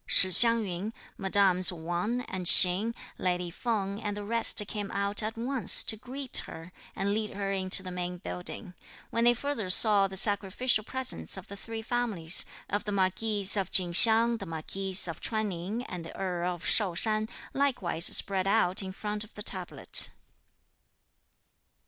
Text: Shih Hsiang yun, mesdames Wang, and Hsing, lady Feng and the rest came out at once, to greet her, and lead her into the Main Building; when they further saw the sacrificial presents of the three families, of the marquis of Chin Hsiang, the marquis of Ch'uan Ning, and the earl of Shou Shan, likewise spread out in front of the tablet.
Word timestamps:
Shih 0.07 0.29
Hsiang 0.31 0.65
yun, 0.65 0.93
mesdames 1.15 1.71
Wang, 1.71 2.21
and 2.23 2.47
Hsing, 2.47 2.95
lady 3.19 3.51
Feng 3.51 4.01
and 4.01 4.17
the 4.17 4.23
rest 4.23 4.59
came 4.67 4.89
out 4.89 5.21
at 5.21 5.37
once, 5.37 5.83
to 5.83 5.95
greet 5.95 6.37
her, 6.47 6.71
and 6.95 7.13
lead 7.13 7.35
her 7.35 7.51
into 7.51 7.83
the 7.83 7.91
Main 7.91 8.17
Building; 8.17 8.73
when 9.11 9.25
they 9.25 9.35
further 9.35 9.69
saw 9.69 10.07
the 10.07 10.17
sacrificial 10.17 10.83
presents 10.83 11.37
of 11.37 11.49
the 11.49 11.55
three 11.55 11.83
families, 11.83 12.45
of 12.67 12.85
the 12.85 12.91
marquis 12.91 13.45
of 13.55 13.69
Chin 13.69 13.93
Hsiang, 13.93 14.37
the 14.39 14.47
marquis 14.47 14.95
of 15.07 15.21
Ch'uan 15.21 15.49
Ning, 15.49 15.83
and 15.83 16.03
the 16.03 16.17
earl 16.17 16.55
of 16.55 16.65
Shou 16.65 16.95
Shan, 16.95 17.29
likewise 17.53 18.05
spread 18.05 18.47
out 18.47 18.81
in 18.81 18.93
front 18.93 19.23
of 19.23 19.35
the 19.35 19.43
tablet. 19.43 20.09